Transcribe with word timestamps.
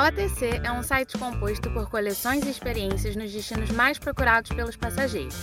OTC 0.00 0.62
é 0.64 0.72
um 0.72 0.82
site 0.82 1.18
composto 1.18 1.70
por 1.70 1.88
coleções 1.88 2.44
e 2.46 2.50
experiências 2.50 3.14
nos 3.14 3.30
destinos 3.30 3.70
mais 3.70 3.98
procurados 3.98 4.50
pelos 4.50 4.74
passageiros. 4.74 5.36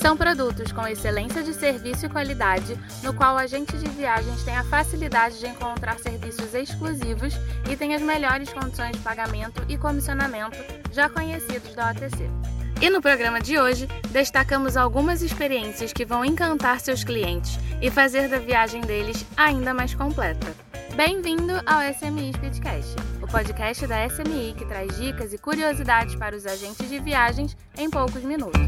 São 0.00 0.16
produtos 0.16 0.72
com 0.72 0.86
excelência 0.86 1.42
de 1.42 1.52
serviço 1.52 2.06
e 2.06 2.08
qualidade, 2.08 2.78
no 3.02 3.12
qual 3.12 3.34
o 3.34 3.38
agente 3.38 3.76
de 3.76 3.86
viagens 3.90 4.42
tem 4.42 4.56
a 4.56 4.64
facilidade 4.64 5.38
de 5.38 5.46
encontrar 5.48 5.98
serviços 5.98 6.54
exclusivos 6.54 7.34
e 7.70 7.76
tem 7.76 7.94
as 7.94 8.00
melhores 8.00 8.50
condições 8.50 8.92
de 8.92 9.00
pagamento 9.00 9.62
e 9.68 9.76
comissionamento 9.76 10.56
já 10.90 11.10
conhecidos 11.10 11.74
da 11.74 11.90
OTC. 11.90 12.30
E 12.80 12.88
no 12.88 13.02
programa 13.02 13.40
de 13.40 13.58
hoje, 13.58 13.86
destacamos 14.10 14.76
algumas 14.76 15.20
experiências 15.20 15.92
que 15.92 16.06
vão 16.06 16.24
encantar 16.24 16.80
seus 16.80 17.04
clientes 17.04 17.58
e 17.82 17.90
fazer 17.90 18.28
da 18.28 18.38
viagem 18.38 18.80
deles 18.80 19.26
ainda 19.36 19.74
mais 19.74 19.94
completa. 19.94 20.67
Bem-vindo 20.98 21.52
ao 21.64 21.80
SMI 21.94 22.32
Speedcast, 22.32 22.96
o 23.22 23.30
podcast 23.30 23.86
da 23.86 24.08
SMI 24.08 24.52
que 24.58 24.66
traz 24.66 24.98
dicas 24.98 25.32
e 25.32 25.38
curiosidades 25.38 26.16
para 26.16 26.34
os 26.34 26.44
agentes 26.44 26.88
de 26.88 26.98
viagens 26.98 27.56
em 27.76 27.88
poucos 27.88 28.20
minutos. 28.24 28.60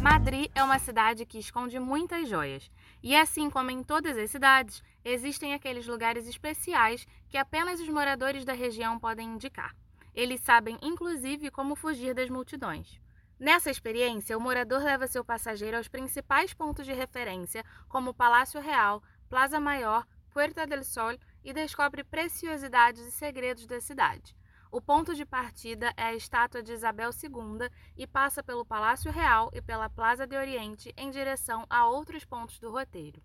Madrid 0.00 0.50
é 0.54 0.64
uma 0.64 0.78
cidade 0.78 1.26
que 1.26 1.38
esconde 1.38 1.78
muitas 1.78 2.30
joias. 2.30 2.70
E 3.02 3.14
assim 3.14 3.50
como 3.50 3.70
em 3.70 3.82
todas 3.82 4.16
as 4.16 4.30
cidades, 4.30 4.82
existem 5.04 5.52
aqueles 5.52 5.86
lugares 5.86 6.26
especiais 6.26 7.06
que 7.28 7.36
apenas 7.36 7.78
os 7.78 7.88
moradores 7.90 8.42
da 8.42 8.54
região 8.54 8.98
podem 8.98 9.34
indicar. 9.34 9.76
Eles 10.14 10.40
sabem, 10.40 10.78
inclusive, 10.80 11.50
como 11.50 11.76
fugir 11.76 12.14
das 12.14 12.30
multidões. 12.30 12.98
Nessa 13.40 13.70
experiência, 13.70 14.36
o 14.36 14.40
morador 14.40 14.82
leva 14.82 15.06
seu 15.06 15.24
passageiro 15.24 15.78
aos 15.78 15.88
principais 15.88 16.52
pontos 16.52 16.84
de 16.84 16.92
referência, 16.92 17.64
como 17.88 18.12
Palácio 18.12 18.60
Real, 18.60 19.02
Plaza 19.30 19.58
Maior, 19.58 20.06
Puerta 20.30 20.66
del 20.66 20.84
Sol 20.84 21.16
e 21.42 21.54
descobre 21.54 22.04
preciosidades 22.04 23.00
e 23.00 23.10
segredos 23.10 23.66
da 23.66 23.80
cidade. 23.80 24.36
O 24.70 24.78
ponto 24.78 25.14
de 25.14 25.24
partida 25.24 25.90
é 25.96 26.02
a 26.02 26.14
estátua 26.14 26.62
de 26.62 26.74
Isabel 26.74 27.08
II 27.12 27.70
e 27.96 28.06
passa 28.06 28.42
pelo 28.42 28.62
Palácio 28.62 29.10
Real 29.10 29.50
e 29.54 29.62
pela 29.62 29.88
Plaza 29.88 30.26
de 30.26 30.36
Oriente 30.36 30.92
em 30.94 31.10
direção 31.10 31.64
a 31.70 31.86
outros 31.86 32.26
pontos 32.26 32.60
do 32.60 32.70
roteiro. 32.70 33.22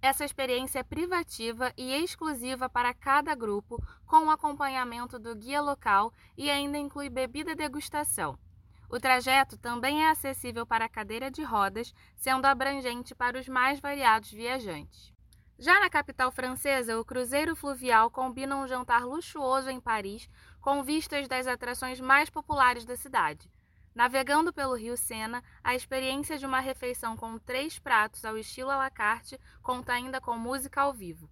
Essa 0.00 0.24
experiência 0.24 0.78
é 0.78 0.82
privativa 0.82 1.70
e 1.76 1.92
exclusiva 2.02 2.66
para 2.70 2.94
cada 2.94 3.34
grupo, 3.34 3.76
com 4.06 4.24
o 4.24 4.30
acompanhamento 4.30 5.18
do 5.18 5.36
guia 5.36 5.60
local 5.60 6.14
e 6.34 6.50
ainda 6.50 6.78
inclui 6.78 7.10
bebida 7.10 7.54
degustação. 7.54 8.38
O 8.90 8.98
trajeto 8.98 9.56
também 9.56 10.04
é 10.04 10.10
acessível 10.10 10.66
para 10.66 10.88
cadeira 10.88 11.30
de 11.30 11.44
rodas, 11.44 11.94
sendo 12.16 12.46
abrangente 12.46 13.14
para 13.14 13.38
os 13.38 13.46
mais 13.46 13.78
variados 13.78 14.32
viajantes. 14.32 15.12
Já 15.56 15.78
na 15.78 15.88
capital 15.88 16.32
francesa, 16.32 16.98
o 16.98 17.04
cruzeiro 17.04 17.54
fluvial 17.54 18.10
combina 18.10 18.56
um 18.56 18.66
jantar 18.66 19.06
luxuoso 19.06 19.70
em 19.70 19.78
Paris 19.78 20.28
com 20.60 20.82
vistas 20.82 21.28
das 21.28 21.46
atrações 21.46 22.00
mais 22.00 22.28
populares 22.28 22.84
da 22.84 22.96
cidade. 22.96 23.48
Navegando 23.94 24.52
pelo 24.52 24.74
rio 24.74 24.96
Sena, 24.96 25.40
a 25.62 25.72
experiência 25.72 26.36
de 26.36 26.44
uma 26.44 26.58
refeição 26.58 27.16
com 27.16 27.38
três 27.38 27.78
pratos 27.78 28.24
ao 28.24 28.36
estilo 28.36 28.70
à 28.70 28.76
la 28.76 28.90
carte 28.90 29.38
conta 29.62 29.92
ainda 29.92 30.20
com 30.20 30.36
música 30.36 30.80
ao 30.80 30.92
vivo. 30.92 31.30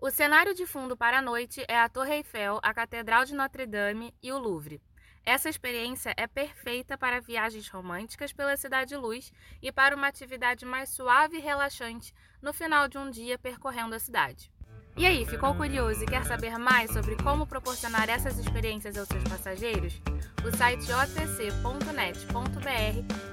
O 0.00 0.10
cenário 0.10 0.54
de 0.54 0.66
fundo 0.66 0.96
para 0.96 1.18
a 1.18 1.22
noite 1.22 1.64
é 1.68 1.78
a 1.78 1.88
Torre 1.88 2.14
Eiffel, 2.14 2.58
a 2.62 2.74
Catedral 2.74 3.24
de 3.24 3.34
Notre-Dame 3.34 4.12
e 4.20 4.32
o 4.32 4.38
Louvre. 4.38 4.82
Essa 5.24 5.48
experiência 5.48 6.14
é 6.16 6.26
perfeita 6.26 6.96
para 6.96 7.20
viagens 7.20 7.68
românticas 7.68 8.32
pela 8.32 8.56
Cidade 8.56 8.96
Luz 8.96 9.32
e 9.62 9.70
para 9.70 9.94
uma 9.94 10.08
atividade 10.08 10.64
mais 10.64 10.88
suave 10.88 11.36
e 11.36 11.40
relaxante 11.40 12.14
no 12.40 12.52
final 12.52 12.88
de 12.88 12.98
um 12.98 13.10
dia 13.10 13.38
percorrendo 13.38 13.94
a 13.94 13.98
cidade. 13.98 14.50
E 14.96 15.06
aí, 15.06 15.24
ficou 15.24 15.54
curioso 15.54 16.02
e 16.02 16.06
quer 16.06 16.24
saber 16.24 16.58
mais 16.58 16.90
sobre 16.90 17.16
como 17.22 17.46
proporcionar 17.46 18.10
essas 18.10 18.38
experiências 18.38 18.98
aos 18.98 19.08
seus 19.08 19.24
passageiros? 19.24 20.00
O 20.44 20.54
site 20.56 20.92
otc.net.br 20.92 21.84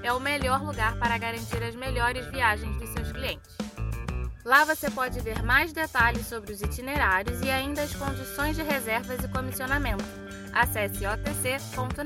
é 0.02 0.12
o 0.12 0.20
melhor 0.20 0.62
lugar 0.62 0.98
para 0.98 1.18
garantir 1.18 1.62
as 1.62 1.74
melhores 1.74 2.24
viagens 2.26 2.76
dos 2.78 2.88
seus 2.90 3.12
clientes. 3.12 3.67
Lá 4.48 4.64
você 4.64 4.90
pode 4.90 5.20
ver 5.20 5.42
mais 5.42 5.74
detalhes 5.74 6.26
sobre 6.26 6.54
os 6.54 6.62
itinerários 6.62 7.38
e 7.42 7.50
ainda 7.50 7.82
as 7.82 7.94
condições 7.94 8.56
de 8.56 8.62
reservas 8.62 9.22
e 9.22 9.28
comissionamento. 9.28 10.02
Acesse 10.54 11.06
otc.net.br. 11.06 11.98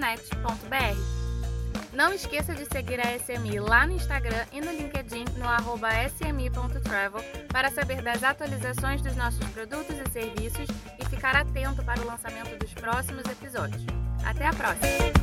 Não 1.92 2.12
esqueça 2.12 2.52
de 2.52 2.64
seguir 2.64 2.98
a 2.98 3.16
SMI 3.16 3.60
lá 3.60 3.86
no 3.86 3.92
Instagram 3.92 4.44
e 4.50 4.60
no 4.60 4.72
LinkedIn 4.72 5.26
no 5.36 5.48
arroba 5.48 5.90
smi.travel 6.06 7.22
para 7.46 7.70
saber 7.70 8.02
das 8.02 8.24
atualizações 8.24 9.00
dos 9.00 9.14
nossos 9.14 9.46
produtos 9.50 9.96
e 9.96 10.10
serviços 10.10 10.66
e 10.98 11.04
ficar 11.08 11.36
atento 11.36 11.84
para 11.84 12.00
o 12.00 12.06
lançamento 12.06 12.58
dos 12.58 12.74
próximos 12.74 13.24
episódios. 13.24 13.86
Até 14.24 14.48
a 14.48 14.52
próxima! 14.52 15.21